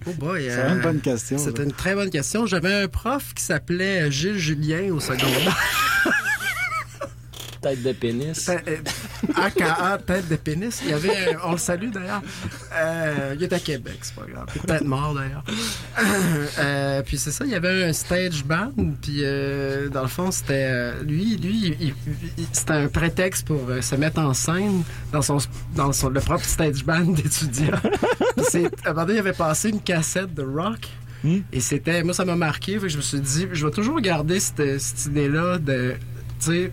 [0.07, 1.37] Oh boy, C'est euh, une bonne question.
[1.39, 1.65] C'est là.
[1.65, 2.47] une très bonne question.
[2.47, 5.57] J'avais un prof qui s'appelait Gilles Julien au secondaire.
[7.61, 8.45] Tête de pénis.
[8.47, 10.81] Tête- euh, AKA tête de pénis.
[10.83, 12.23] Il y avait, un- on le salue d'ailleurs.
[12.75, 14.47] Euh, il est à Québec, c'est pas grave.
[14.55, 15.45] Il est peut-être mort d'ailleurs.
[16.59, 18.73] Euh, puis c'est ça, il y avait un stage band.
[19.03, 21.95] Puis euh, dans le fond, c'était euh, lui, lui, il- il-
[22.39, 24.83] il- c'était un prétexte pour euh, se mettre en scène
[25.13, 25.39] dans son,
[25.75, 27.73] dans son le propre stage band d'étudiants.
[27.77, 30.89] À un moment donné, il avait passé une cassette de rock.
[31.23, 31.41] Hmm?
[31.53, 32.75] Et c'était, moi, ça m'a marqué.
[32.77, 35.95] Fait que je me suis dit, je vais toujours garder cette, cette idée-là de,
[36.41, 36.73] tu sais,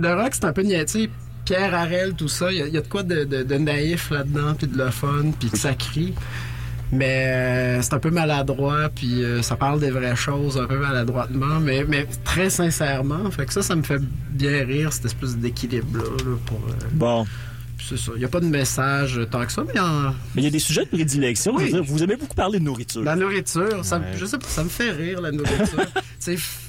[0.00, 1.10] le rock, c'est un peu niais, tu sais,
[1.44, 3.54] Pierre Harel, tout ça, il y, a- il y a de quoi de, de- de
[3.56, 6.14] naïf là-dedans, puis de le fun, puis que ça crie.
[6.92, 10.76] Mais euh, c'est un peu maladroit, puis euh, ça parle des vraies choses un peu
[10.78, 13.30] maladroitement, mais, mais très sincèrement.
[13.30, 14.00] Fait que ça, ça me fait
[14.30, 16.02] bien rire, cette espèce d'équilibre-là.
[16.02, 17.26] là, pour, euh, Bon.
[17.88, 18.10] c'est ça.
[18.16, 20.50] Il n'y a pas de message tant que ça, mais en- Mais il y a
[20.50, 21.52] des sujets de prédilection.
[21.58, 21.72] Je veux Oui.
[21.72, 23.02] dire, vous aimez beaucoup parler de nourriture.
[23.02, 24.04] la nourriture, ça, Ouais.
[24.16, 25.86] je sais pas, ça me fait rire, la nourriture.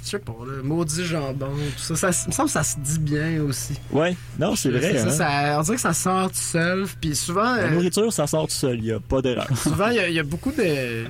[0.04, 1.52] je sais pas, le maudit jambon,
[1.88, 3.74] tout ça, il me semble que ça se dit bien aussi.
[3.91, 4.97] Ouais, non, c'est vrai.
[4.99, 5.10] hein.
[5.10, 7.43] ça- on dirait que ça sort tout seul, puis souvent...
[7.56, 9.47] La euh, nourriture, ça sort tout seul, il n'y a pas d'erreur.
[9.58, 11.06] Souvent, il y, a- il y a beaucoup de.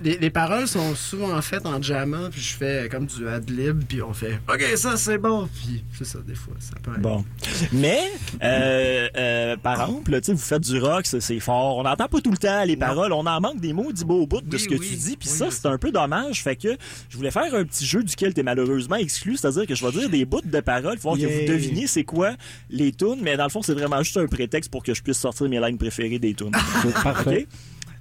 [0.00, 4.02] Les, les paroles sont souvent faites en jammant, puis je fais comme du ad-lib, puis
[4.02, 7.00] on fait OK, ça c'est bon, puis c'est ça, des fois, ça peut être.
[7.00, 7.24] Bon.
[7.72, 8.00] Mais,
[8.42, 11.76] euh, euh, par exemple, vous faites du rock, c'est- fort.
[11.78, 13.12] On n'entend pas tout le temps les paroles.
[13.12, 14.86] On en manque des mots du beau bout de Oui, ce que oui.
[14.88, 15.16] tu dis.
[15.16, 16.42] Puis Oui, ça, c'est un peu dommage.
[16.42, 16.76] Fait que
[17.08, 19.36] je voulais faire un petit jeu duquel tu es malheureusement exclu.
[19.36, 20.94] C'est-à-dire que je vais dire des bouts de paroles.
[20.94, 21.40] Il faut que Yeah.
[21.40, 22.32] vous deviniez c'est quoi
[22.70, 23.18] les tunes.
[23.22, 25.60] Mais dans le fond, c'est vraiment juste un prétexte pour que je puisse sortir mes
[25.60, 26.50] lignes préférées des tunes.
[27.02, 27.42] Parfait.
[27.42, 27.56] OK?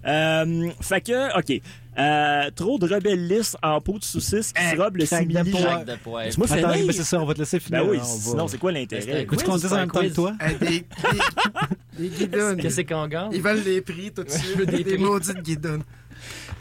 [0.08, 1.62] Euh, fait que, OK.
[2.00, 5.52] Euh, trop de rebelles lisses en peau de saucisse qui Eh, se robe le simili.
[5.52, 7.84] Tu m'as fait mais c'est ça, on va te laisser finir.
[7.84, 9.26] Ben oui, là, on va- sinon c'est quoi l'intérêt?
[9.30, 10.34] Veux-tu qu'on dise en même temps que toi?
[10.42, 10.86] Euh, des,
[12.00, 12.56] des, des guidons.
[12.56, 13.30] Qu'est-ce qu'on gagne?
[13.34, 14.58] Ils veulent les prix tout de suite.
[14.86, 15.82] des, maudites guidons.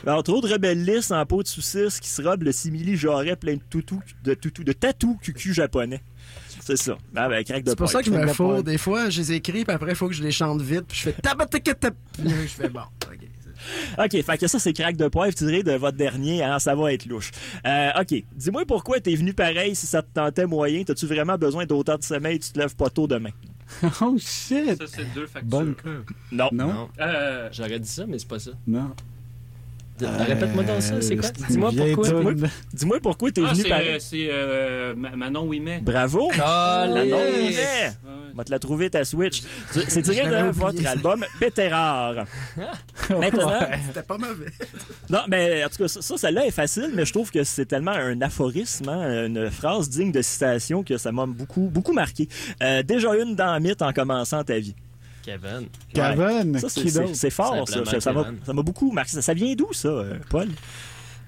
[0.07, 3.37] Alors, trop de rebelles lisses en peau de saucisse qui se robe le simili jarret
[3.37, 6.03] plein de toutou, de toutou, de tatou cucu japonais.
[6.61, 6.97] C'est ça.
[7.17, 8.63] Ah ben, craque de C'est pour ça que je me fous.
[8.63, 10.99] Des fois, je les écris, puis après, il faut que je les chante vite, puis
[10.99, 11.95] je fais tabatakatap.
[12.19, 12.81] Je fais bon.
[12.81, 13.19] OK.
[13.99, 16.93] OK, fait que ça, c'est craque de poivre tiré de votre dernier, hein, ça va
[16.95, 17.31] être louche.
[17.67, 20.83] Euh, OK, dis-moi pourquoi t'es venu pareil si ça te tentait moyen.
[20.83, 23.31] T'as-tu vraiment besoin d'autant de sommeil, tu te lèves pas tôt demain?
[24.01, 24.77] Oh shit!
[24.79, 25.49] Ça, c'est deux factures.
[25.49, 25.75] Bonne
[26.33, 26.49] Non.
[26.53, 26.73] Non?
[26.73, 26.89] Non?
[27.01, 28.51] Euh, J'aurais dit ça, mais c'est pas ça.
[28.67, 28.93] Non.
[30.01, 31.29] Répète-moi donc ça, c'est quoi?
[31.29, 32.09] Euh, Dis-moi pourquoi.
[32.11, 32.49] toune.
[32.73, 33.89] Dis-moi pourquoi t'es ah, venu c'est pareil.
[33.89, 35.81] euh, c'est, euh, Ma- Manon Ouimet.
[35.81, 36.31] Bravo!
[36.43, 37.91] Ah, La les- non Ouais, ouais.
[38.33, 39.43] On va te la trouver ta Switch.
[39.89, 40.91] C'est tiré de oublié, votre ça.
[40.91, 42.25] album Pétérard.
[43.11, 43.51] Maintenant,
[43.89, 44.47] C'était pas mauvais.
[45.09, 47.67] Non, mais en tout cas, ça, ça, celle-là est facile, mais je trouve que c'est
[47.67, 52.29] tellement un aphorisme, hein, une phrase digne de citation que ça m'a beaucoup, beaucoup marqué.
[52.63, 54.75] Euh, déjà une dans le mythe en commençant ta vie.
[55.23, 55.67] Kevin.
[55.93, 57.85] Kevin, Ça, c'est- fort, ça.
[57.85, 58.39] Ça- Ça m'a Kevin.
[58.45, 59.11] ça m'a beaucoup marqué.
[59.13, 60.49] Ça, ça vient d'où, ça, euh, Paul?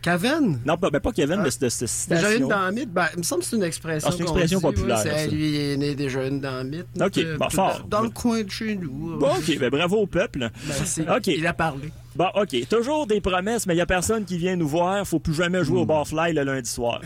[0.00, 0.58] Caven?
[0.66, 1.42] Non, pas, ben, pas Kevin, Ah.
[1.44, 2.28] mais de cette citation.
[2.28, 4.08] Déjà une dans le mythe, ben, il me semble que c'est une expression.
[4.10, 5.30] Ah, c'est une qu'on expression dit, populaire, ouais, c'est- ça.
[5.32, 6.86] lui est né déjà une dans le mythe.
[7.00, 7.86] Ok, euh, bon, dans- fort.
[7.88, 9.16] Dans le coin de chez nous.
[9.18, 10.40] Bon, OK, ben, bravo au peuple.
[10.40, 11.28] Ben, c'est- Ok.
[11.28, 11.92] Il a parlé.
[12.16, 12.68] Bon, OK.
[12.68, 15.06] Toujours des promesses, mais il n'y a personne qui vient nous voir.
[15.06, 15.82] Faut plus jamais jouer Hmm.
[15.82, 17.00] au barfly le lundi soir.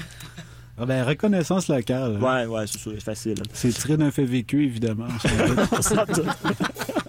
[0.79, 2.19] Ah ben, reconnaissance locale.
[2.23, 3.43] Ouais, ouais, c'est sûr, c'est facile.
[3.53, 5.09] C'est tiré d'un fait vécu, évidemment.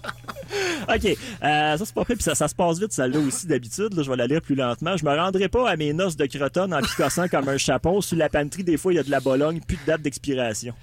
[0.88, 1.04] OK.
[1.04, 2.16] Euh, ça, c'est pas pire.
[2.16, 3.94] Puis ça, ça se passe vite, celle-là aussi, d'habitude.
[3.94, 4.96] Là, je vais la lire plus lentement.
[4.96, 8.00] Je me rendrai pas à mes noces de crotonne en picossant comme un chapon.
[8.00, 10.74] Sur la panterie, des fois, il y a de la bologne, plus de date d'expiration.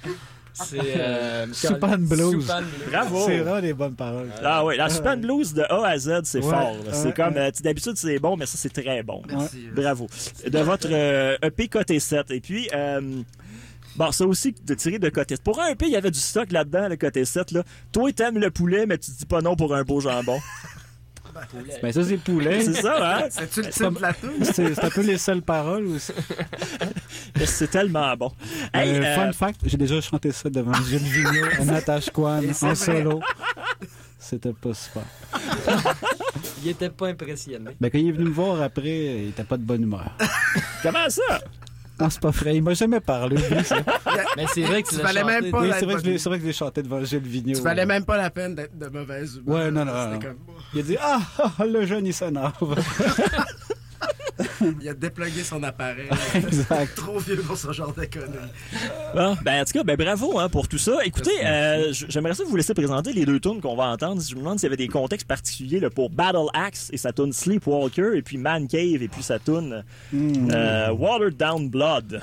[0.56, 0.80] C'est.
[0.82, 1.46] Euh,
[1.98, 2.48] Blues.
[2.90, 3.26] Bravo!
[3.26, 4.30] C'est vraiment des bonnes paroles.
[4.44, 6.76] Ah oui, la Super Blues de A à Z, c'est Ouais, fort.
[6.92, 9.22] C'est ouais, comme, euh, d'habitude, c'est bon, mais ça, c'est très bon.
[9.28, 9.68] Merci.
[9.76, 10.08] Bravo.
[10.48, 12.32] De votre euh, EP côté 7.
[12.32, 13.22] Et puis, euh,
[13.98, 15.36] bon, ça aussi, de tirer de côté.
[15.44, 17.52] Pour un EP, il y avait du stock là-dedans, le côté 7.
[17.52, 17.64] Là.
[17.92, 20.40] Toi, t'aimes le poulet, mais tu dis pas non pour un beau jambon.
[21.82, 22.62] Ben, ça, c'est poulet.
[22.62, 23.28] c'est ça, hein?
[23.30, 24.14] C'est-tu le titre de la?
[24.54, 26.12] C'est un peu les seules paroles aussi.
[27.46, 28.32] C'est tellement bon.
[28.74, 32.54] Hey, Euh, euh, Fun fact, j'ai déjà chanté ça devant Gilles Vigneault, Natasha Kwan, Et
[32.54, 33.20] c'est en solo.
[34.18, 35.04] C'était pas super.
[36.64, 37.72] Il était pas impressionné.
[37.80, 38.90] Ben, quand il est venu me voir après,
[39.24, 40.10] il était pas de bonne humeur.
[40.82, 41.40] comment ça?
[42.00, 42.56] Non, c'est pas vrai.
[42.56, 43.36] Il m'a jamais parlé.
[43.38, 43.78] lui, ça.
[44.36, 46.18] Mais c'est vrai que tu valais même pas Oui, la- c'est vrai que je l'ai-
[46.18, 47.58] c'est vrai que je l'ai chanté devant Gilles Vigneault.
[47.58, 49.56] Tu valais même pas la peine d'être de mauvaise humeur.
[49.58, 50.12] Ouais, non, non, non.
[50.14, 50.38] C'était comme-
[50.76, 51.22] Il a dit Ah,
[51.58, 52.76] ah, le jeune, il s'énerve.
[54.82, 56.10] Il a déplugué son appareil.
[56.36, 56.96] exact.
[56.96, 58.52] Trop vieux pour ce genre de conneries.
[59.14, 60.98] Bon, ben, en tout cas, ben, bravo hein, pour tout ça.
[61.06, 64.22] Écoutez, euh, j'aimerais ça vous laisser présenter les deux tunes qu'on va entendre.
[64.22, 67.14] Je me demande s'il y avait des contextes particuliers là, pour Battle Axe et sa
[67.14, 72.22] tune Sleepwalker, et puis Man Cave et puis sa tune euh, Watered Down Blood.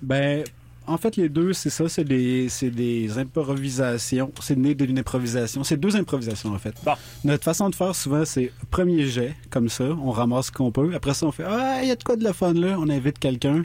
[0.00, 0.42] Ben,
[0.86, 4.32] en fait, les deux, c'est ça, c'est des, c'est des improvisations.
[4.40, 5.64] C'est né d'une improvisation.
[5.64, 6.74] C'est deux improvisations, en fait.
[6.84, 6.92] Bon.
[7.24, 9.84] Notre façon de faire, souvent, c'est premier jet, comme ça.
[9.84, 10.92] On ramasse ce qu'on peut.
[10.94, 12.76] Après ça, on fait Ah, il y a de quoi de la fun là?
[12.78, 13.64] On invite quelqu'un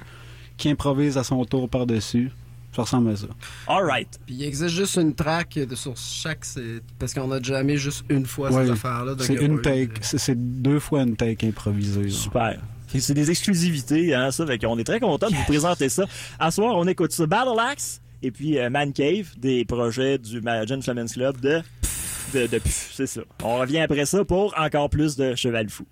[0.58, 2.32] qui improvise à son tour par-dessus.
[2.76, 3.28] Ça ressemble à ça.
[3.68, 4.20] All right.
[4.28, 6.46] Puis il existe juste une track de- sur chaque.
[7.00, 8.66] Parce qu'on a jamais juste une fois Ouais.
[8.66, 9.16] ces affaires-là.
[9.16, 9.94] donc C'est une take.
[10.02, 12.10] C'est, c'est deux fois une take improvisée.
[12.10, 12.60] Super.
[12.88, 14.46] C'est des exclusivités, hein, ça.
[14.46, 16.06] Fait qu'on est très content de vous présenter ça.
[16.40, 17.26] À soir, on écoute ça.
[17.26, 21.62] Battle Axe et puis euh, Man Cave, des projets du Gen Flamens Club de.
[22.34, 23.22] de, de c'est ça.
[23.44, 25.86] On revient après ça pour encore plus de Cheval Fou.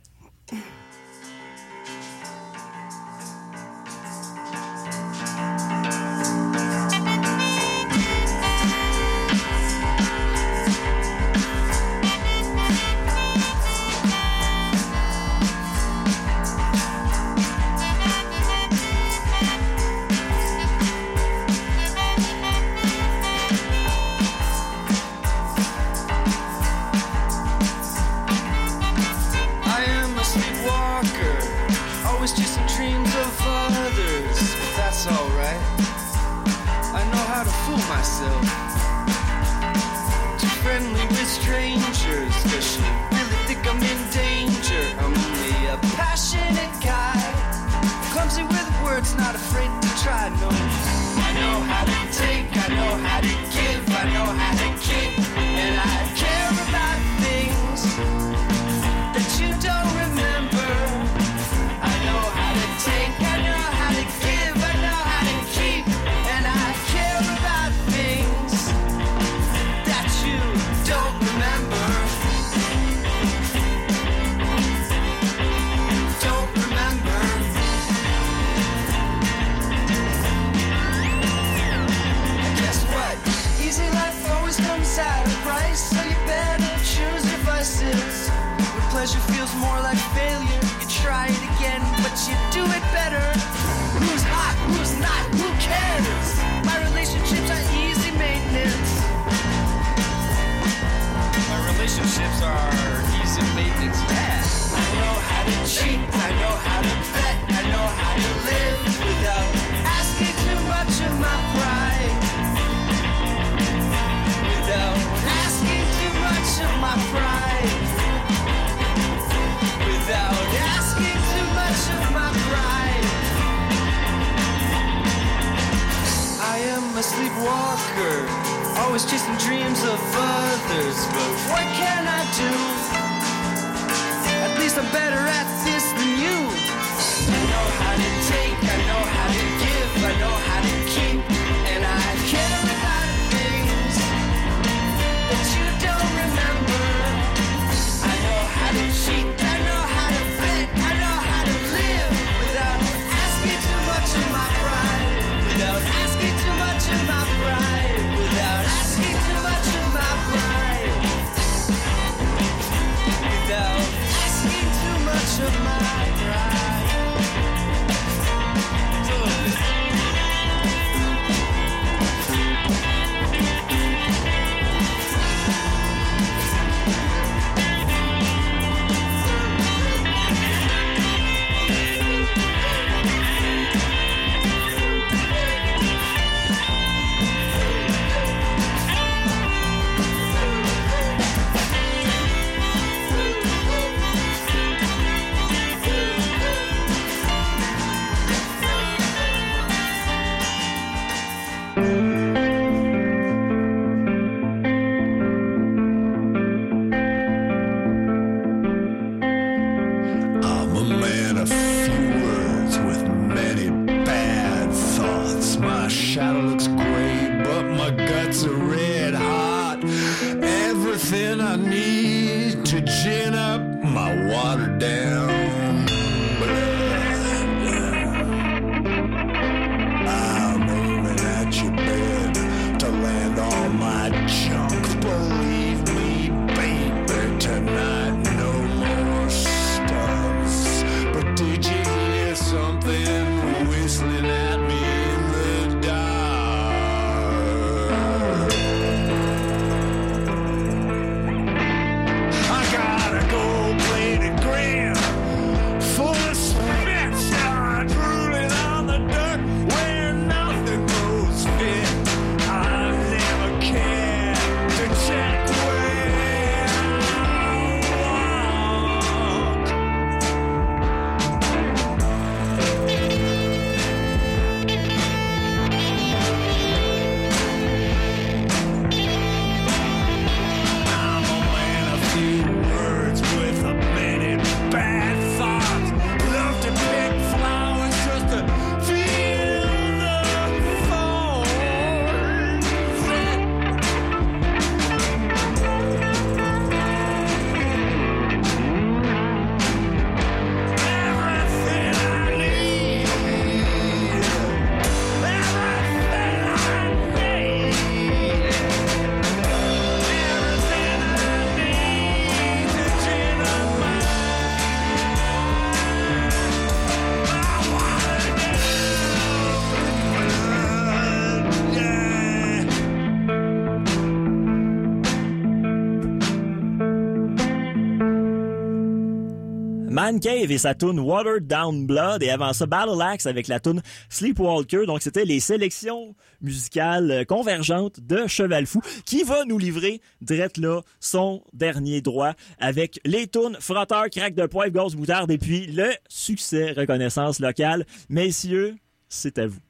[330.20, 333.82] Cave et sa tune Watered Down Blood et avant ça Battle Axe avec la tune
[334.10, 334.86] Sleepwalker.
[334.86, 340.58] Donc c'était les sélections musicales euh, convergentes de Cheval Fou qui va nous livrer drette
[340.58, 345.68] là son dernier droit avec les tunes Frotteur, Crack de poivre, Gaz Moutarde et puis
[345.68, 347.86] le succès reconnaissance locale.
[348.10, 348.76] Messieurs,
[349.10, 349.65] c'est à vous.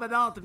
[0.00, 0.40] Bon bédard, tout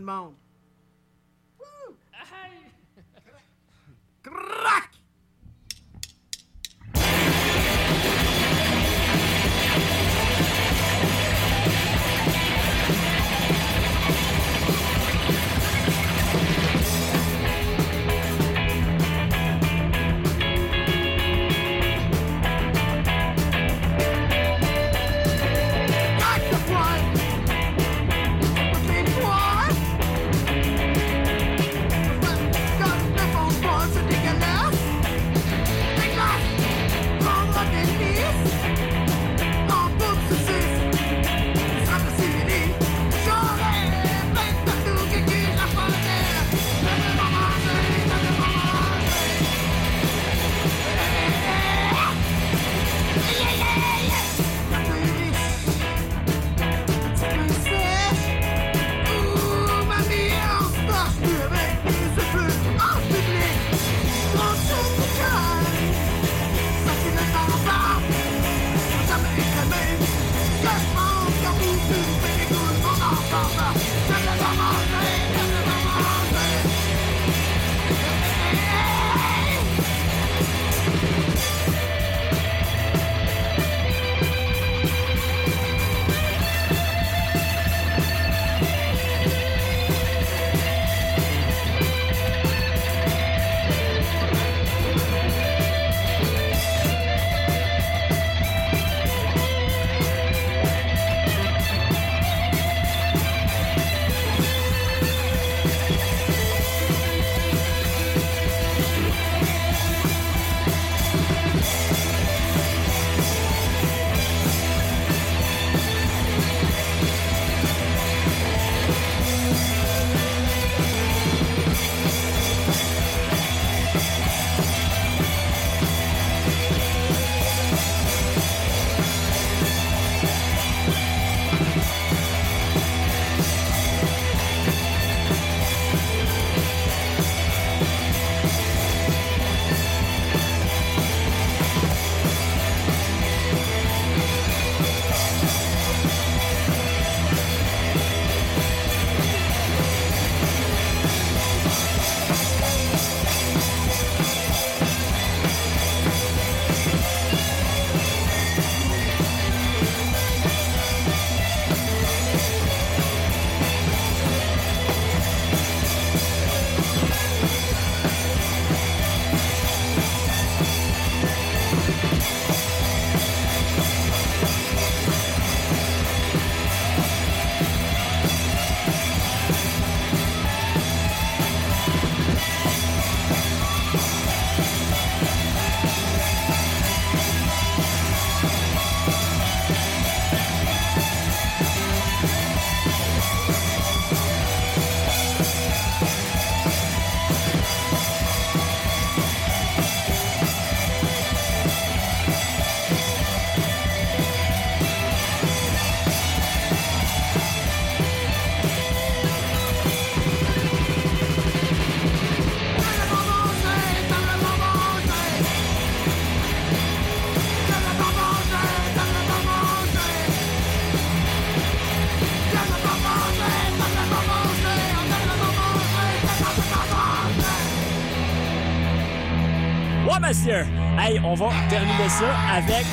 [231.07, 232.83] Hey, on va terminer ça avec.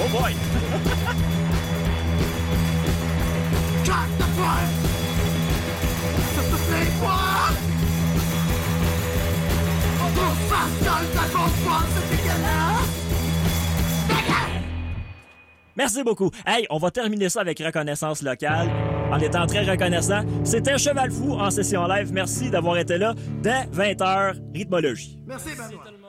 [0.00, 0.32] Oh boy!
[3.84, 4.24] Cut the!
[10.02, 13.04] On trouve facial ta confiance, c'est dégueulasse!
[15.76, 16.30] Merci beaucoup.
[16.44, 18.68] Hey, on va terminer ça avec reconnaissance locale.
[19.12, 22.12] En étant très reconnaissant, c'était Cheval Fou en session live.
[22.12, 25.20] Merci d'avoir été là dès 20h, rythmologie.
[25.24, 26.03] Merci, Benoît.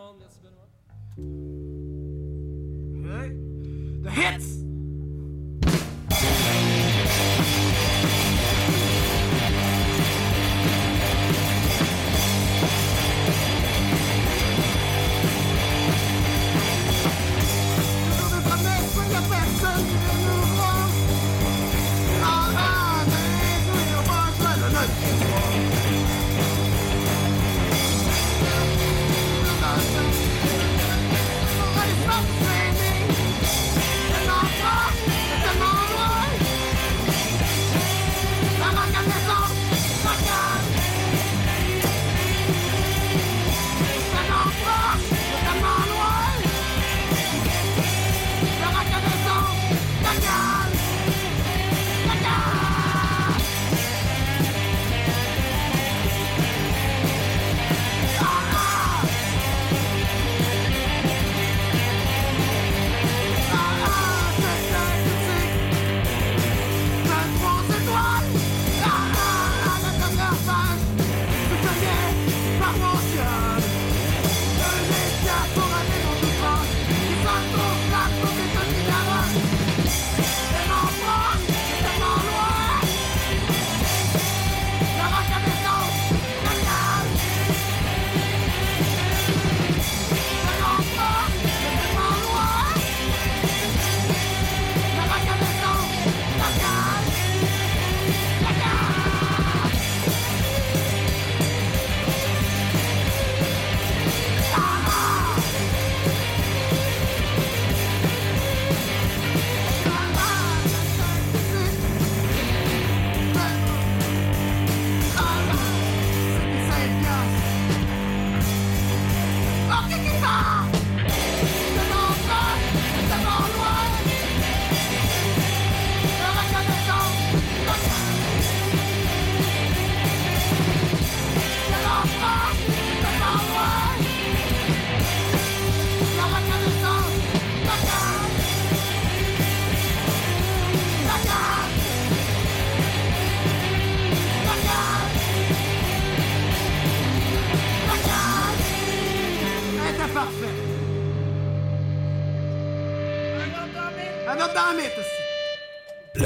[4.05, 4.64] The hits!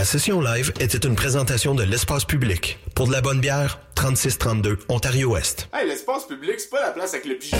[0.09, 2.79] Session live était une présentation de l'espace public.
[2.95, 5.69] Pour de la bonne bière, 3632 Ontario-Ouest.
[5.71, 7.59] Hey, l'espace public, c'est pas la place avec le pigeon.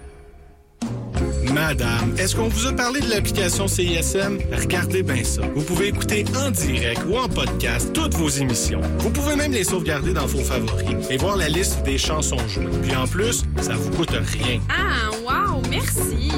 [1.53, 4.39] Madame, est-ce qu'on vous a parlé de l'application CISM?
[4.53, 5.41] Regardez bien ça.
[5.53, 8.79] Vous pouvez écouter en direct ou en podcast toutes vos émissions.
[8.99, 12.65] Vous pouvez même les sauvegarder dans vos favoris et voir la liste des chansons jouées.
[12.83, 14.61] Puis en plus, ça vous coûte rien.
[14.69, 16.29] Ah, wow, merci.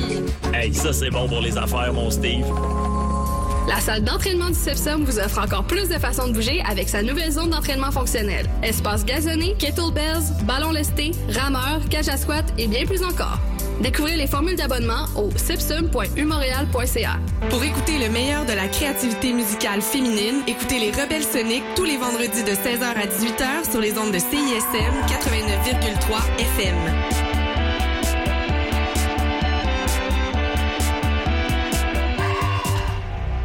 [0.54, 2.46] Hey, ça c'est bon pour les affaires, mon Steve.
[3.68, 7.02] La salle d'entraînement du Sepsum vous offre encore plus de façons de bouger avec sa
[7.04, 8.50] nouvelle zone d'entraînement fonctionnelle.
[8.62, 13.40] Espace gazonné, kettlebells, ballon lesté, rameur, cage à squat et bien plus encore.
[13.82, 17.20] Découvrez les formules d'abonnement au sepsum.umontréal.ca.
[17.50, 21.98] Pour écouter le meilleur de la créativité musicale féminine, écoutez les Rebelles Soniques tous les
[21.98, 26.76] vendredis de 16h à 18h sur les ondes de CISM 89,3 FM.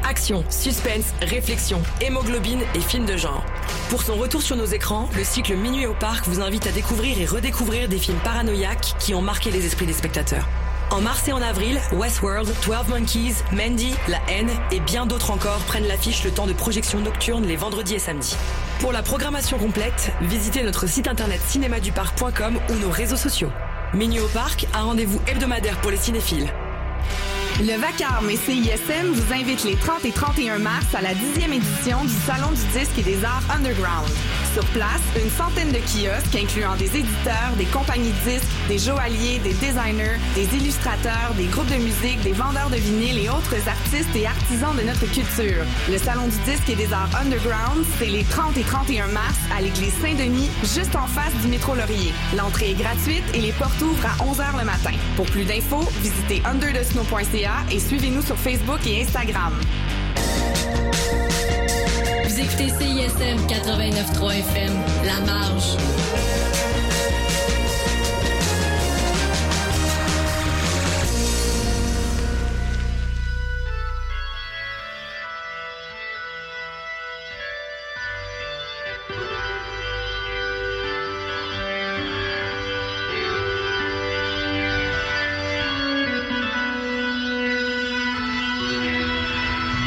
[0.08, 3.44] Action, suspense, réflexion, hémoglobine et films de genre.
[3.90, 7.18] Pour son retour sur nos écrans, le cycle Minuit au parc vous invite à découvrir
[7.18, 10.46] et redécouvrir des films paranoïaques qui ont marqué les esprits des spectateurs.
[10.90, 15.60] En mars et en avril, Westworld, 12 Monkeys, Mandy, La haine et bien d'autres encore
[15.60, 18.36] prennent l'affiche le temps de projection nocturne les vendredis et samedis.
[18.80, 23.50] Pour la programmation complète, visitez notre site internet cinémaduparc.com ou nos réseaux sociaux.
[23.94, 26.48] Minuit au parc, un rendez-vous hebdomadaire pour les cinéphiles.
[27.60, 32.04] Le Vacarme et CISM vous invitent les 30 et 31 mars à la 10e édition
[32.04, 34.08] du Salon du disque et des arts underground.
[34.58, 39.38] Sur place, une centaine de kiosques incluant des éditeurs, des compagnies de disques, des joailliers,
[39.38, 44.16] des designers, des illustrateurs, des groupes de musique, des vendeurs de vinyle et autres artistes
[44.16, 45.62] et artisans de notre culture.
[45.88, 49.60] Le Salon du disque et des arts underground, c'est les 30 et 31 mars à
[49.60, 52.12] l'église Saint-Denis, juste en face du métro Laurier.
[52.36, 54.96] L'entrée est gratuite et les portes ouvrent à 11h le matin.
[55.14, 59.52] Pour plus d'infos, visitez underthesnow.ca et suivez-nous sur Facebook et Instagram.
[62.38, 64.72] Vous écoutez CISM 89.3 FM,
[65.04, 65.76] La Marge.